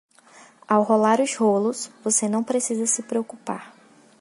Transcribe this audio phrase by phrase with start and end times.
[0.73, 3.71] Ao rolar os rolos, você não precisa se preocupar.